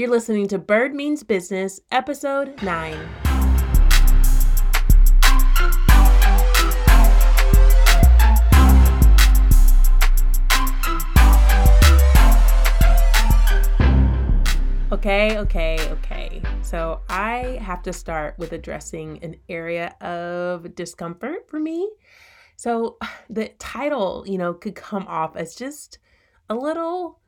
[0.00, 2.94] You're listening to Bird Means Business, Episode 9.
[14.90, 16.42] Okay, okay, okay.
[16.62, 21.90] So I have to start with addressing an area of discomfort for me.
[22.56, 22.96] So
[23.28, 25.98] the title, you know, could come off as just
[26.48, 27.20] a little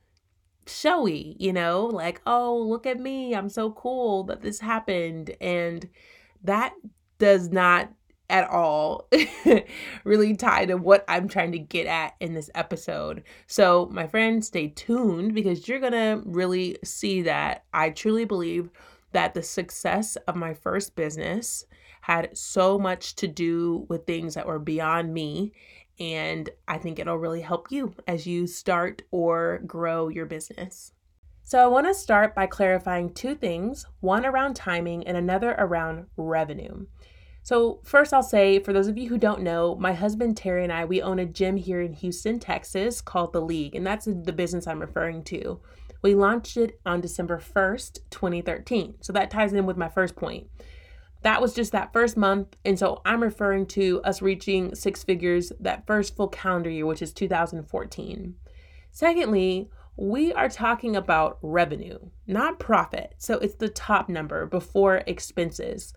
[0.66, 3.34] showy, you know, like, oh, look at me.
[3.34, 5.34] I'm so cool that this happened.
[5.40, 5.88] And
[6.44, 6.74] that
[7.18, 7.92] does not
[8.30, 9.08] at all
[10.04, 13.22] really tie to what I'm trying to get at in this episode.
[13.46, 18.70] So, my friend, stay tuned because you're going to really see that I truly believe
[19.12, 21.66] that the success of my first business
[22.00, 25.52] had so much to do with things that were beyond me
[25.98, 30.92] and I think it'll really help you as you start or grow your business.
[31.44, 36.06] So, I want to start by clarifying two things one around timing and another around
[36.16, 36.86] revenue.
[37.42, 40.72] So, first, I'll say for those of you who don't know, my husband Terry and
[40.72, 44.32] I, we own a gym here in Houston, Texas called The League, and that's the
[44.32, 45.60] business I'm referring to.
[46.00, 48.94] We launched it on December 1st, 2013.
[49.00, 50.46] So, that ties in with my first point.
[51.22, 52.56] That was just that first month.
[52.64, 57.02] And so I'm referring to us reaching six figures that first full calendar year, which
[57.02, 58.34] is 2014.
[58.90, 63.14] Secondly, we are talking about revenue, not profit.
[63.18, 65.92] So it's the top number before expenses.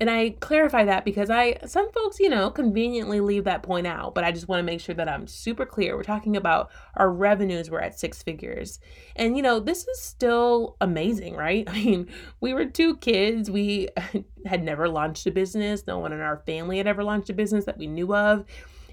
[0.00, 4.14] And I clarify that because I some folks, you know, conveniently leave that point out,
[4.14, 5.94] but I just want to make sure that I'm super clear.
[5.94, 8.80] We're talking about our revenues were at six figures.
[9.14, 11.64] And you know, this is still amazing, right?
[11.68, 12.08] I mean,
[12.40, 13.50] we were two kids.
[13.50, 13.88] We
[14.46, 15.86] had never launched a business.
[15.86, 18.46] No one in our family had ever launched a business that we knew of.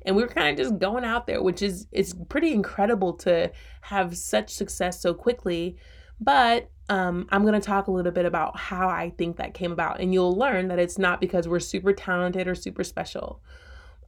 [0.06, 3.52] And we were kind of just going out there, which is it's pretty incredible to
[3.82, 5.78] have such success so quickly.
[6.20, 9.72] But um, I'm going to talk a little bit about how I think that came
[9.72, 13.42] about, and you'll learn that it's not because we're super talented or super special.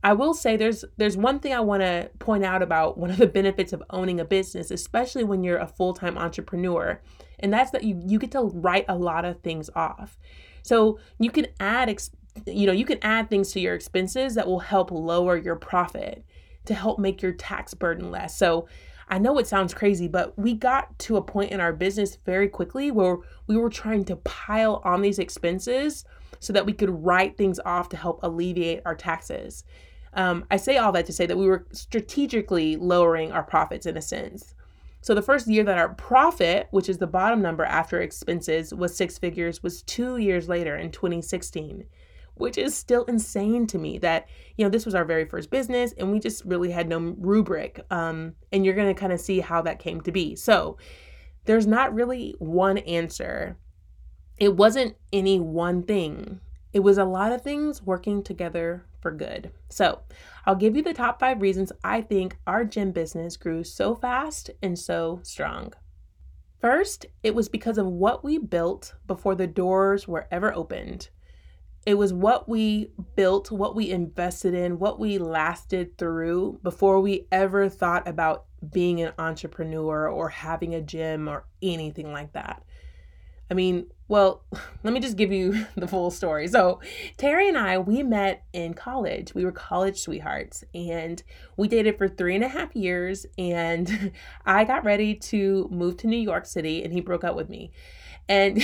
[0.02, 3.18] I will say there's there's one thing I want to point out about one of
[3.18, 7.02] the benefits of owning a business, especially when you're a full-time entrepreneur,
[7.40, 10.18] and that's that you you get to write a lot of things off.
[10.62, 12.12] So you can add ex-
[12.46, 16.24] you know, you can add things to your expenses that will help lower your profit
[16.66, 18.38] to help make your tax burden less.
[18.38, 18.68] So
[19.10, 22.48] I know it sounds crazy, but we got to a point in our business very
[22.48, 26.06] quickly where we were trying to pile on these expenses
[26.40, 29.64] so that we could write things off to help alleviate our taxes.
[30.14, 33.98] Um, I say all that to say that we were strategically lowering our profits in
[33.98, 34.54] a sense.
[35.02, 38.96] So the first year that our profit, which is the bottom number after expenses, was
[38.96, 41.86] six figures, was two years later in 2016
[42.40, 44.28] which is still insane to me that
[44.58, 47.86] you know this was our very first business and we just really had no rubric
[47.92, 50.36] um, and you're going to kind of see how that came to be.
[50.36, 50.78] So
[51.46, 53.58] there's not really one answer.
[54.38, 56.40] It wasn't any one thing.
[56.72, 59.52] It was a lot of things working together for good.
[59.70, 60.02] So
[60.46, 64.50] i'll give you the top five reasons i think our gym business grew so fast
[64.62, 65.74] and so strong.
[66.60, 71.10] First, it was because of what we built before the doors were ever opened.
[71.86, 77.28] It was what we built, what we invested in, what we lasted through before we
[77.32, 82.64] ever thought about being an entrepreneur or having a gym or anything like that.
[83.50, 84.44] I mean, well,
[84.84, 86.48] let me just give you the full story.
[86.48, 86.82] So,
[87.18, 89.34] Terry and I, we met in college.
[89.34, 91.22] We were college sweethearts and
[91.58, 93.26] we dated for three and a half years.
[93.38, 94.12] And
[94.46, 97.72] I got ready to move to New York City and he broke up with me.
[98.28, 98.62] And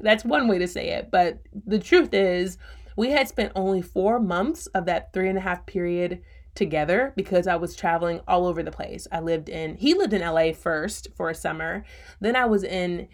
[0.00, 1.10] that's one way to say it.
[1.10, 2.58] But the truth is,
[2.96, 6.22] we had spent only four months of that three and a half period
[6.54, 9.06] together because I was traveling all over the place.
[9.10, 11.84] I lived in, he lived in LA first for a summer.
[12.20, 13.08] Then I was in,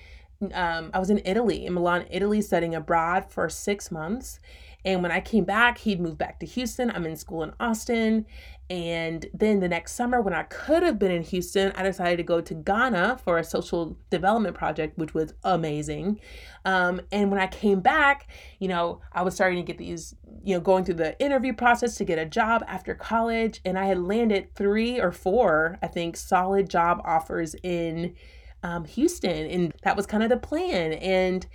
[0.52, 4.40] um, I was in Italy, in Milan, Italy, studying abroad for six months.
[4.84, 6.92] And when I came back, he'd moved back to Houston.
[6.92, 8.24] I'm in school in Austin.
[8.70, 12.22] And then the next summer, when I could have been in Houston, I decided to
[12.22, 16.20] go to Ghana for a social development project, which was amazing.
[16.64, 18.28] Um, and when I came back,
[18.60, 21.96] you know, I was starting to get these, you know, going through the interview process
[21.96, 23.60] to get a job after college.
[23.64, 28.14] And I had landed three or four, I think, solid job offers in
[28.66, 29.46] um, Houston.
[29.46, 30.94] And that was kind of the plan.
[30.94, 31.46] And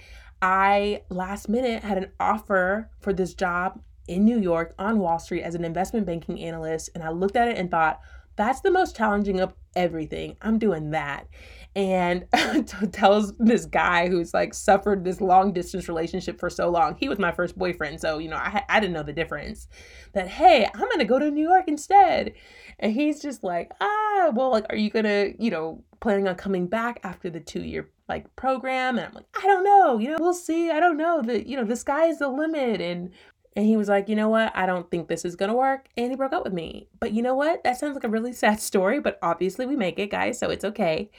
[0.42, 5.44] I last minute had an offer for this job in New York on Wall Street
[5.44, 6.90] as an investment banking analyst.
[6.96, 8.00] And I looked at it and thought,
[8.38, 10.38] that's the most challenging of everything.
[10.42, 11.28] I'm doing that.
[11.76, 12.26] And
[12.92, 16.96] tells this guy who's like suffered this long distance relationship for so long.
[16.96, 18.00] He was my first boyfriend.
[18.00, 19.68] So, you know, I, I didn't know the difference
[20.14, 22.34] that, hey, I'm going to go to New York instead.
[22.80, 26.36] And he's just like, ah, well, like, are you going to, you know, planning on
[26.36, 28.98] coming back after the two year like program.
[28.98, 30.70] And I'm like, I don't know, you know, we'll see.
[30.70, 31.22] I don't know.
[31.22, 32.82] The you know, the sky is the limit.
[32.82, 33.12] And
[33.56, 34.52] and he was like, you know what?
[34.56, 35.88] I don't think this is gonna work.
[35.98, 36.90] And he broke up with me.
[37.00, 37.64] But you know what?
[37.64, 40.66] That sounds like a really sad story, but obviously we make it, guys, so it's
[40.66, 41.10] okay.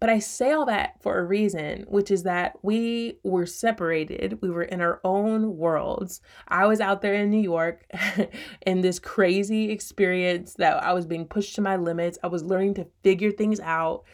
[0.00, 4.40] But I say all that for a reason, which is that we were separated.
[4.40, 6.22] We were in our own worlds.
[6.48, 7.84] I was out there in New York
[8.66, 12.18] in this crazy experience that I was being pushed to my limits.
[12.22, 14.04] I was learning to figure things out.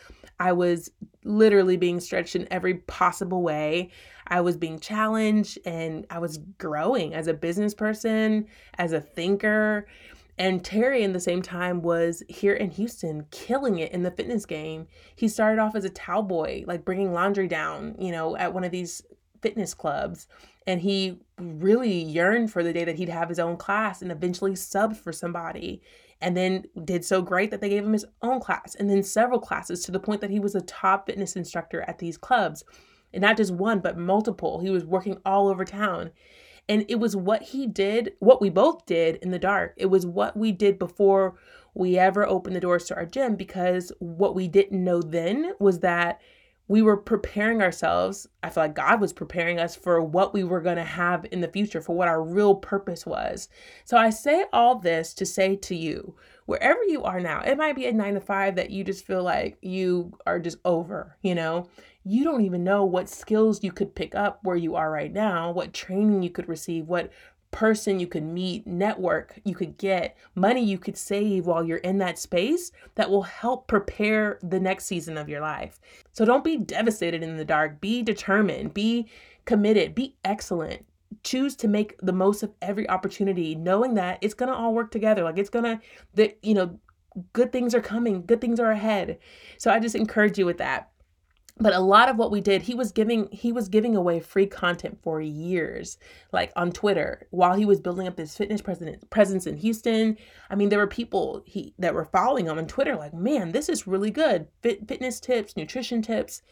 [0.41, 0.91] I was
[1.25, 3.91] literally being stretched in every possible way.
[4.27, 9.87] I was being challenged and I was growing as a business person, as a thinker.
[10.38, 14.44] And Terry, in the same time, was here in Houston, killing it in the fitness
[14.44, 14.87] game.
[15.15, 18.65] He started off as a towel boy, like bringing laundry down, you know, at one
[18.65, 19.03] of these
[19.41, 20.29] fitness clubs.
[20.67, 24.53] And he really yearned for the day that he'd have his own class and eventually
[24.53, 25.81] subbed for somebody.
[26.21, 29.38] And then did so great that they gave him his own class and then several
[29.38, 32.65] classes to the point that he was a top fitness instructor at these clubs.
[33.12, 34.61] And not just one, but multiple.
[34.61, 36.11] He was working all over town.
[36.68, 39.74] And it was what he did, what we both did in the dark.
[39.76, 41.36] It was what we did before
[41.74, 45.80] we ever opened the doors to our gym because what we didn't know then was
[45.80, 46.20] that
[46.68, 48.26] we were preparing ourselves.
[48.42, 51.40] I feel like God was preparing us for what we were going to have in
[51.40, 53.48] the future, for what our real purpose was.
[53.84, 56.16] So I say all this to say to you,
[56.46, 59.22] wherever you are now, it might be a nine to five that you just feel
[59.22, 61.68] like you are just over, you know?
[62.08, 65.50] You don't even know what skills you could pick up where you are right now,
[65.50, 67.11] what training you could receive, what
[67.50, 71.99] person you could meet, network you could get, money you could save while you're in
[71.99, 75.81] that space that will help prepare the next season of your life.
[76.12, 77.81] So don't be devastated in the dark.
[77.81, 79.09] Be determined, be
[79.44, 80.87] committed, be excellent.
[81.25, 84.93] Choose to make the most of every opportunity, knowing that it's going to all work
[84.93, 85.25] together.
[85.25, 85.81] Like it's going to,
[86.14, 86.79] that, you know,
[87.32, 89.19] good things are coming, good things are ahead.
[89.59, 90.91] So I just encourage you with that
[91.58, 94.47] but a lot of what we did he was giving he was giving away free
[94.47, 95.99] content for years
[96.32, 98.62] like on twitter while he was building up his fitness
[99.11, 100.17] presence in houston.
[100.50, 103.69] I mean there were people he that were following him on twitter like man this
[103.69, 104.49] is really good.
[104.62, 106.43] Fit, fitness tips nutrition tips.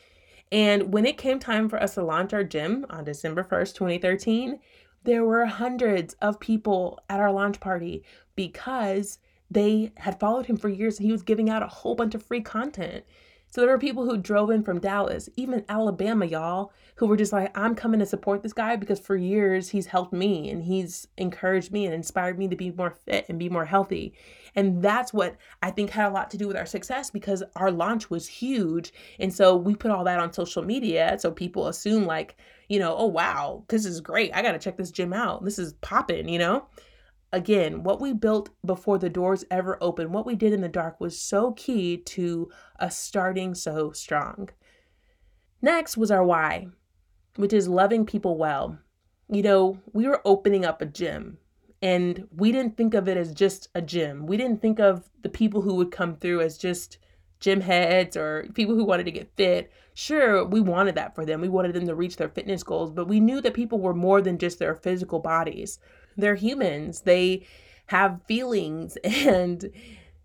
[0.53, 4.59] And when it came time for us to launch our gym on december 1st 2013
[5.05, 8.03] there were hundreds of people at our launch party
[8.37, 9.19] because
[9.51, 10.99] they had followed him for years.
[10.99, 13.05] And he was giving out a whole bunch of free content
[13.55, 17.33] so there were people who drove in from Dallas, even Alabama, y'all, who were just
[17.33, 21.07] like, I'm coming to support this guy because for years he's helped me and he's
[21.19, 24.13] encouraged me and inspired me to be more fit and be more healthy.
[24.57, 27.71] And that's what I think had a lot to do with our success because our
[27.71, 28.93] launch was huge.
[29.21, 31.17] And so we put all that on social media.
[31.21, 32.37] So people assume, like,
[32.69, 34.35] you know, oh, wow, this is great.
[34.35, 35.45] I got to check this gym out.
[35.45, 36.67] This is popping, you know?
[37.35, 41.01] Again, what we built before the doors ever opened, what we did in the dark
[41.01, 42.49] was so key to
[42.79, 44.49] us starting so strong.
[45.61, 46.69] Next was our why,
[47.35, 48.79] which is loving people well.
[49.29, 51.39] You know, we were opening up a gym
[51.83, 54.27] and we didn't think of it as just a gym.
[54.27, 56.99] We didn't think of the people who would come through as just
[57.41, 59.73] gym heads or people who wanted to get fit.
[59.93, 61.41] Sure, we wanted that for them.
[61.41, 64.23] We wanted them to reach their fitness goals, but we knew that people were more
[64.23, 65.81] than just their physical bodies.
[66.17, 67.03] They're humans.
[67.03, 67.47] They
[67.87, 69.71] have feelings and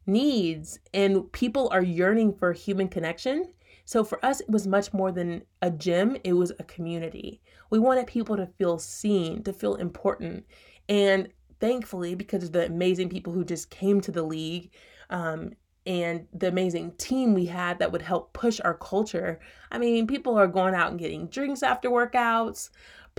[0.06, 3.54] needs, and people are yearning for human connection.
[3.86, 7.42] So for us, it was much more than a gym, it was a community.
[7.70, 10.46] We wanted people to feel seen, to feel important.
[10.88, 11.30] And
[11.60, 14.72] thankfully, because of the amazing people who just came to the league,
[15.10, 15.54] um,
[15.86, 19.40] and the amazing team we had that would help push our culture.
[19.72, 22.70] I mean, people are going out and getting drinks after workouts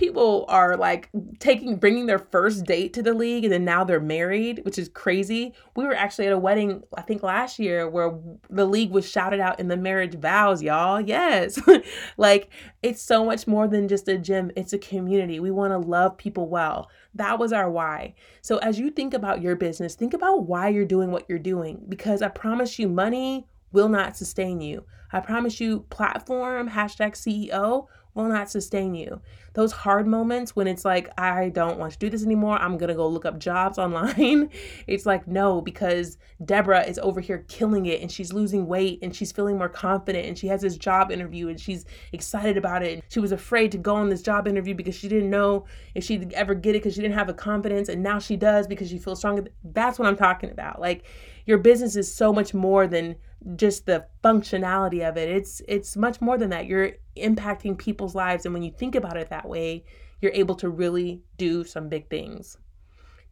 [0.01, 3.99] people are like taking bringing their first date to the league and then now they're
[3.99, 5.53] married which is crazy.
[5.75, 8.17] We were actually at a wedding i think last year where
[8.49, 10.99] the league was shouted out in the marriage vows y'all.
[10.99, 11.61] Yes.
[12.17, 12.49] Like
[12.81, 14.51] it's so much more than just a gym.
[14.55, 15.39] It's a community.
[15.39, 16.89] We want to love people well.
[17.13, 18.15] That was our why.
[18.41, 21.85] So as you think about your business think about why you're doing what you're doing
[21.87, 24.83] because i promise you money will not sustain you.
[25.13, 29.21] I promise you platform hashtag ceo will not sustain you.
[29.53, 32.95] Those hard moments when it's like, I don't want to do this anymore, I'm gonna
[32.95, 34.49] go look up jobs online.
[34.87, 39.15] it's like, no, because Deborah is over here killing it and she's losing weight and
[39.15, 43.03] she's feeling more confident and she has this job interview and she's excited about it.
[43.09, 45.65] She was afraid to go on this job interview because she didn't know
[45.95, 48.67] if she'd ever get it because she didn't have the confidence and now she does
[48.67, 49.45] because she feels stronger.
[49.63, 50.79] That's what I'm talking about.
[50.79, 51.05] Like,
[51.45, 53.15] your business is so much more than
[53.55, 55.29] just the functionality of it.
[55.29, 56.67] It's it's much more than that.
[56.67, 59.83] You're impacting people's lives and when you think about it that way,
[60.21, 62.57] you're able to really do some big things.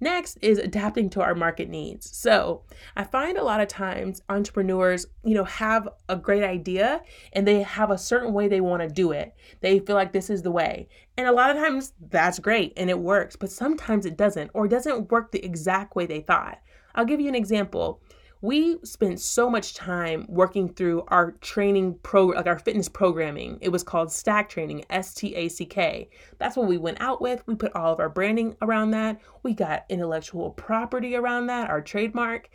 [0.01, 2.15] Next is adapting to our market needs.
[2.15, 2.63] So
[2.95, 7.01] I find a lot of times entrepreneurs, you know, have a great idea
[7.33, 9.35] and they have a certain way they want to do it.
[9.59, 10.87] They feel like this is the way.
[11.17, 14.65] And a lot of times that's great and it works, but sometimes it doesn't or
[14.65, 16.59] it doesn't work the exact way they thought.
[16.95, 18.01] I'll give you an example.
[18.41, 23.57] We spent so much time working through our training pro like our fitness programming.
[23.59, 27.45] It was called stack training s-t-a-c-k that's what we went out with.
[27.47, 29.19] We put all of our branding around that.
[29.43, 32.49] We got intellectual property around that our trademark.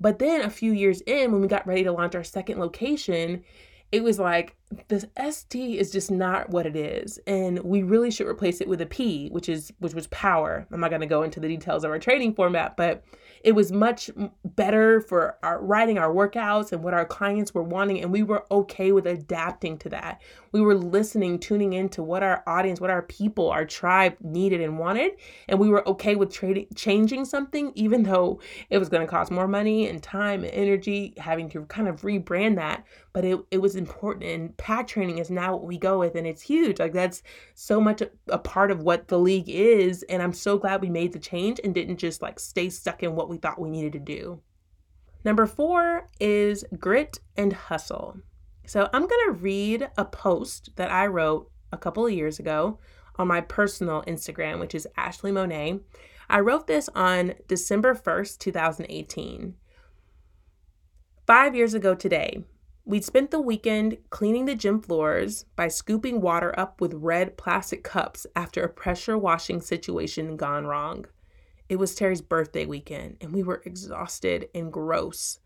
[0.00, 3.44] But then a few years in when we got ready to launch our second location
[3.92, 4.56] it was like
[4.88, 8.80] this st is just not what it is and we really should replace it with
[8.80, 10.66] a p which is which was power.
[10.72, 13.04] I'm not going to go into the details of our training format but
[13.44, 14.10] it was much
[14.44, 18.44] better for our writing our workouts and what our clients were wanting and we were
[18.50, 20.20] okay with adapting to that.
[20.50, 24.80] We were listening tuning into what our audience what our people our tribe needed and
[24.80, 25.12] wanted
[25.48, 29.30] and we were okay with trading changing something even though it was going to cost
[29.30, 33.58] more money and time and energy having to kind of rebrand that but it, it
[33.58, 36.78] was important and pack training is now what we go with and it's huge.
[36.78, 37.22] Like that's
[37.54, 41.12] so much a, part of what the league is and i'm so glad we made
[41.12, 43.98] the change and didn't just like stay stuck in what we thought we needed to
[43.98, 44.40] do.
[45.24, 48.18] Number four is grit and hustle.
[48.66, 52.78] So i'm going to read a post that i wrote a couple of years ago
[53.16, 55.80] on my personal instagram which is ashley monet
[56.28, 59.54] i wrote this on december 1st 2018
[61.26, 62.44] Five years ago today,
[62.88, 67.82] We'd spent the weekend cleaning the gym floors by scooping water up with red plastic
[67.82, 71.06] cups after a pressure washing situation gone wrong.
[71.68, 75.40] It was Terry's birthday weekend, and we were exhausted and gross.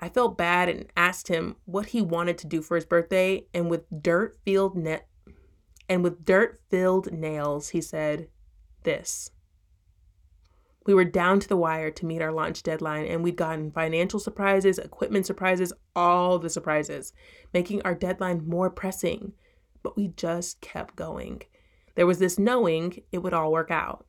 [0.00, 3.70] I felt bad and asked him what he wanted to do for his birthday, and
[3.70, 5.06] with dirt filled net
[5.88, 8.28] and with dirt filled nails, he said,
[8.82, 9.30] This.
[10.90, 14.18] We were down to the wire to meet our launch deadline, and we'd gotten financial
[14.18, 17.12] surprises, equipment surprises, all the surprises,
[17.54, 19.34] making our deadline more pressing.
[19.84, 21.42] But we just kept going.
[21.94, 24.04] There was this knowing it would all work out.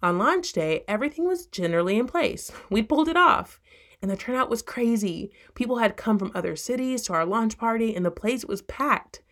[0.00, 2.52] On launch day, everything was generally in place.
[2.70, 3.60] We'd pulled it off,
[4.00, 5.32] and the turnout was crazy.
[5.56, 9.22] People had come from other cities to our launch party, and the place was packed.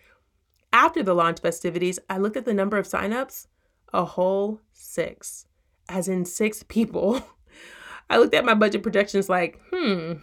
[0.72, 3.46] After the launch festivities, I looked at the number of signups
[3.92, 5.46] a whole six
[5.88, 7.22] as in six people.
[8.10, 10.14] I looked at my budget projections like, hmm.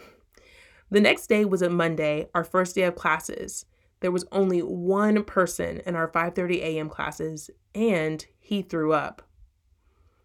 [0.91, 3.65] The next day was a Monday, our first day of classes.
[4.01, 6.89] There was only one person in our 5:30 a.m.
[6.89, 9.23] classes and he threw up.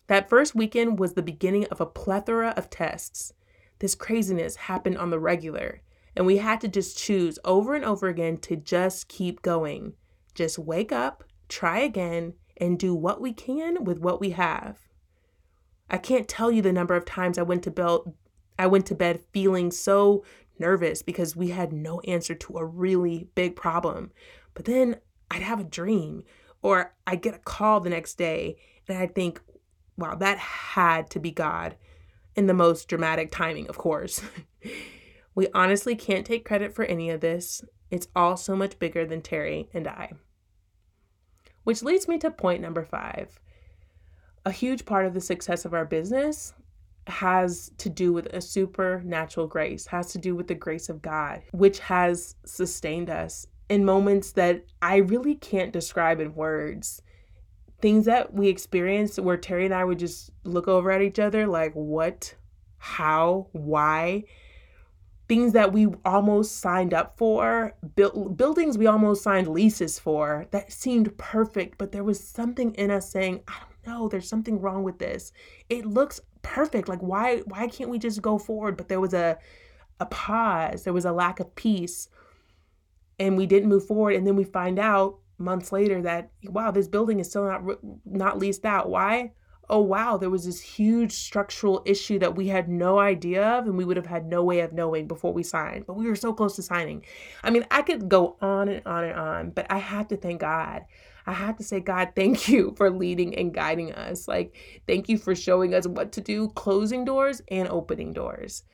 [0.07, 3.33] That first weekend was the beginning of a plethora of tests.
[3.79, 5.83] This craziness happened on the regular,
[6.15, 9.95] and we had to just choose over and over again to just keep going.
[10.35, 14.90] Just wake up, try again, and do what we can with what we have.
[15.91, 17.99] I can't tell you the number of times I went to bed
[18.59, 20.23] I went to bed feeling so
[20.59, 24.13] nervous because we had no answer to a really big problem.
[24.53, 24.97] But then
[25.31, 26.25] I'd have a dream
[26.63, 28.57] or I'd get a call the next day
[28.87, 29.41] and I'd think,
[29.97, 31.77] wow, that had to be God
[32.37, 34.21] in the most dramatic timing, of course.
[35.35, 37.65] we honestly can't take credit for any of this.
[37.91, 40.13] It's all so much bigger than Terry and I.
[41.65, 43.41] Which leads me to point number five
[44.45, 46.55] a huge part of the success of our business
[47.07, 51.43] has to do with a supernatural grace, has to do with the grace of God,
[51.53, 57.03] which has sustained us in moments that I really can't describe in words.
[57.81, 61.47] Things that we experienced where Terry and I would just look over at each other
[61.47, 62.35] like, what,
[62.79, 64.25] how, why?
[65.29, 70.73] Things that we almost signed up for, build, buildings we almost signed leases for that
[70.73, 74.83] seemed perfect, but there was something in us saying, I don't no there's something wrong
[74.83, 75.33] with this.
[75.69, 76.89] It looks perfect.
[76.89, 78.77] Like why why can't we just go forward?
[78.77, 79.39] But there was a
[79.99, 80.85] a pause.
[80.85, 82.09] There was a lack of peace.
[83.19, 84.15] And we didn't move forward.
[84.15, 87.63] And then we find out months later that wow this building is still not
[88.05, 88.89] not leased out.
[88.89, 89.33] Why?
[89.69, 93.79] Oh wow there was this huge structural issue that we had no idea of and
[93.79, 95.87] we would have had no way of knowing before we signed.
[95.87, 97.05] But we were so close to signing.
[97.45, 100.41] I mean i could go on and on and on but i have to thank
[100.41, 100.85] god
[101.27, 104.29] I have to say, God, thank you for leading and guiding us.
[104.29, 108.65] Like, thank you for showing us what to do, closing doors and opening doors.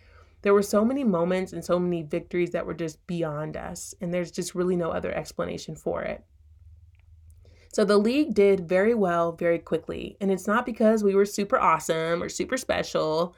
[0.42, 4.12] There were so many moments and so many victories that were just beyond us, and
[4.12, 6.24] there's just really no other explanation for it.
[7.72, 11.58] So the league did very well very quickly, and it's not because we were super
[11.58, 13.34] awesome or super special.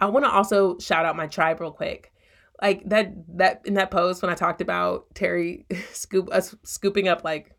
[0.00, 2.12] I want to also shout out my tribe real quick
[2.62, 7.24] like that that in that post when I talked about Terry scoop us scooping up
[7.24, 7.52] like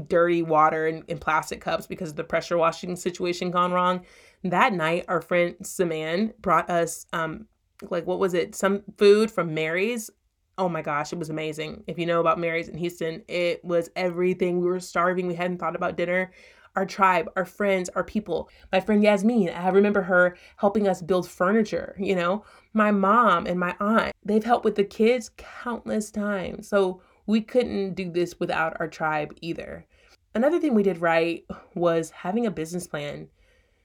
[0.00, 4.04] dirty water in, in plastic cups because of the pressure washing situation gone wrong.
[4.44, 7.46] That night, our friend Saman brought us um
[7.90, 8.54] like what was it?
[8.54, 10.10] Some food from Mary's.
[10.58, 11.82] Oh my gosh, it was amazing.
[11.86, 14.60] If you know about Mary's in Houston, it was everything.
[14.60, 15.26] We were starving.
[15.26, 16.30] We hadn't thought about dinner
[16.76, 18.48] our tribe, our friends, our people.
[18.70, 22.44] My friend Yasmin, I remember her helping us build furniture, you know.
[22.72, 26.68] My mom and my aunt, they've helped with the kids countless times.
[26.68, 29.86] So we couldn't do this without our tribe either.
[30.34, 33.28] Another thing we did right was having a business plan.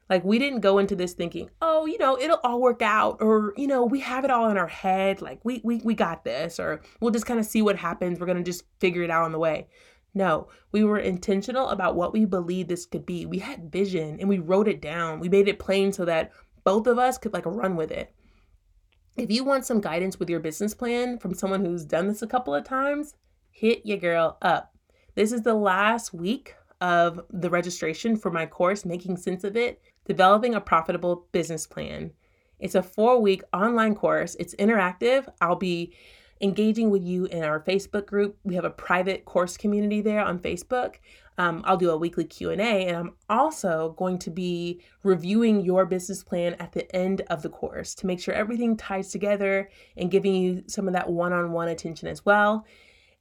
[0.10, 3.54] Like we didn't go into this thinking, "Oh, you know, it'll all work out," or
[3.58, 6.60] you know, we have it all in our head, like we we we got this,
[6.60, 8.20] or we'll just kind of see what happens.
[8.20, 9.68] We're gonna just figure it out on the way.
[10.14, 13.26] No, we were intentional about what we believed this could be.
[13.26, 15.20] We had vision and we wrote it down.
[15.20, 16.32] We made it plain so that
[16.64, 18.14] both of us could like run with it.
[19.16, 22.28] If you want some guidance with your business plan from someone who's done this a
[22.28, 23.16] couple of times,
[23.58, 24.76] hit your girl up.
[25.16, 29.82] This is the last week of the registration for my course, Making Sense of It
[30.06, 32.12] Developing a Profitable Business Plan.
[32.60, 35.28] It's a four week online course, it's interactive.
[35.42, 35.96] I'll be
[36.40, 38.38] engaging with you in our Facebook group.
[38.44, 40.98] We have a private course community there on Facebook.
[41.40, 46.24] Um, I'll do a weekly Q&A and I'm also going to be reviewing your business
[46.24, 50.36] plan at the end of the course to make sure everything ties together and giving
[50.36, 52.64] you some of that one-on-one attention as well.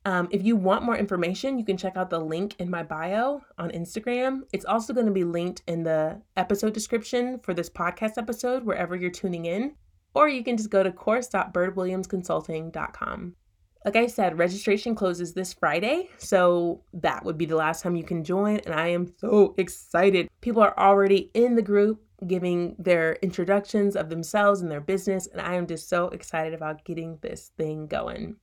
[0.06, 3.42] Um, if you want more information, you can check out the link in my bio
[3.58, 4.42] on Instagram.
[4.54, 8.96] It's also going to be linked in the episode description for this podcast episode, wherever
[8.96, 9.74] you're tuning in
[10.16, 13.36] or you can just go to course.birdwilliamsconsulting.com.
[13.84, 18.02] Like I said, registration closes this Friday, so that would be the last time you
[18.02, 20.30] can join, and I am so excited.
[20.40, 25.42] People are already in the group giving their introductions of themselves and their business, and
[25.42, 28.36] I am just so excited about getting this thing going.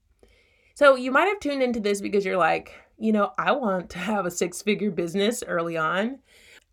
[0.73, 3.99] So, you might have tuned into this because you're like, you know, I want to
[3.99, 6.19] have a six figure business early on.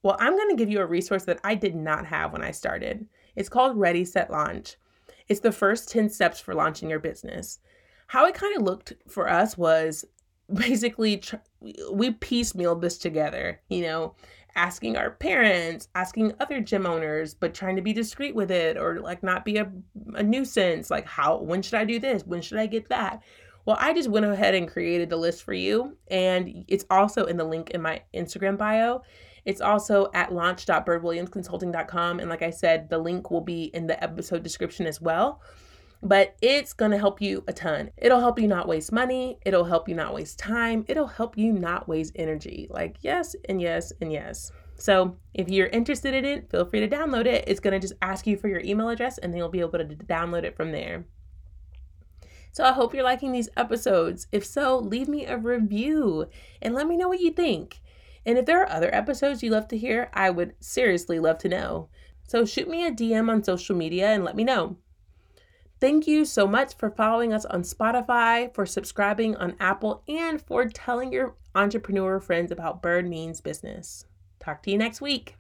[0.03, 2.53] Well, I'm going to give you a resource that I did not have when I
[2.53, 3.07] started.
[3.37, 4.77] It's called Ready, Set, Launch.
[5.29, 7.61] It's the first 10 steps for launching your business.
[8.07, 10.05] How it kind of looked for us was
[10.53, 14.15] basically tr- we piecemealed this together, you know,
[14.57, 18.99] asking our parents, asking other gym owners, but trying to be discreet with it or
[19.01, 19.71] like not be a,
[20.15, 20.91] a nuisance.
[20.91, 22.27] Like, how, when should I do this?
[22.27, 23.23] When should I get that?
[23.67, 27.37] Well, I just went ahead and created the list for you, and it's also in
[27.37, 29.03] the link in my Instagram bio.
[29.45, 32.21] It's also at launch.birdwilliamsconsulting.com.
[32.21, 35.41] And like I said, the link will be in the episode description as well.
[36.03, 37.91] But it's to help you a ton.
[37.99, 39.39] It'll help you not waste money.
[39.45, 40.85] It'll help you not waste time.
[40.89, 42.69] It'll help you not waste energy.
[42.71, 44.51] Like, yes, and yes, and yes.
[44.77, 47.45] So if you're interested in it, feel free to download it.
[47.47, 49.85] It's to just ask you for your email address and then you'll be able to
[49.85, 51.05] download it from there.
[52.53, 54.27] So I hope you're liking these episodes.
[54.33, 56.27] If so, leave me a review
[56.61, 57.81] and let me know what you think.
[58.27, 61.49] And if there are other episodes you'd love to hear, I would seriously love to
[61.49, 61.89] know.
[62.27, 64.77] So shoot me a DM on social media and let me know.
[65.81, 70.67] Thank you so much for following us on Spotify, for subscribing on Apple, and for
[70.67, 74.05] telling your entrepreneur friends about Bird Means Business.
[74.39, 75.40] Talk to you next week.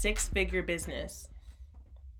[0.00, 1.28] Six figure business?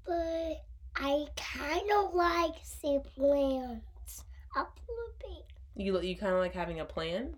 [0.07, 0.65] But
[0.97, 4.25] I kind of like say plans.
[4.55, 5.39] A blue
[5.77, 7.37] You you kind of like having a plan?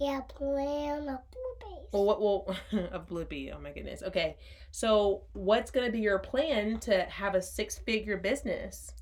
[0.00, 2.20] Yeah, plan a blue Well, what?
[2.20, 2.56] Well,
[2.92, 4.02] a blue Oh my goodness.
[4.02, 4.36] Okay,
[4.72, 8.92] so what's gonna be your plan to have a six-figure business?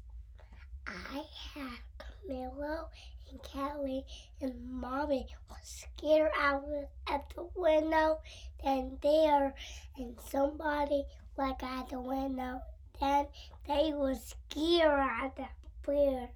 [0.86, 1.22] I
[1.54, 2.88] have Camilo
[3.34, 4.04] and Kelly
[4.40, 6.64] and Mommy was scared out
[7.08, 8.20] at the window.
[8.62, 9.54] Then there
[9.96, 11.04] and somebody
[11.36, 12.60] like at the window.
[13.00, 13.26] Then
[13.66, 15.46] they were scared at the
[15.86, 16.28] bear.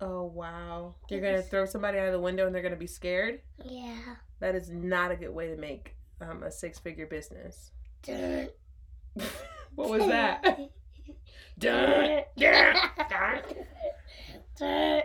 [0.00, 0.96] Oh wow!
[1.08, 3.40] You're gonna throw somebody out of the window and they're gonna be scared.
[3.64, 4.16] Yeah.
[4.40, 7.70] That is not a good way to make um, a six-figure business.
[9.74, 10.42] What was that?
[11.58, 12.24] Dun.
[12.36, 13.42] Dun.
[14.58, 15.02] Dun.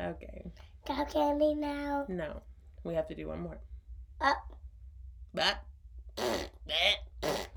[0.00, 0.52] Okay.
[0.86, 2.04] Got candy now?
[2.08, 2.42] No.
[2.82, 3.58] We have to do one more.
[4.20, 4.36] Up.
[5.32, 5.62] But.